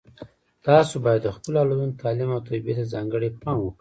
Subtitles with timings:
[0.67, 3.69] تاسو باید د خپلو اولادونو تعلیم او تربیې ته ځانګړی پام وکړئ